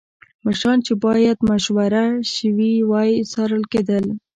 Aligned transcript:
مشیران 0.45 0.79
چې 0.85 0.93
باید 1.05 1.37
مشوره 1.49 2.05
شوې 2.35 2.71
وای 2.89 3.11
څارل 3.31 3.63
کېدل 3.71 4.05